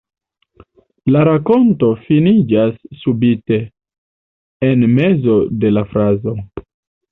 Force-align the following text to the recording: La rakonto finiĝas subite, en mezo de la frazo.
La 1.15 1.19
rakonto 1.27 1.89
finiĝas 2.05 2.73
subite, 3.03 3.61
en 4.71 4.89
mezo 4.97 5.39
de 5.63 5.75
la 5.77 5.87
frazo. 5.95 6.39